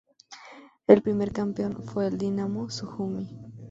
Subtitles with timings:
[0.87, 3.29] El primer campeón fue el Dinamo Sujumi.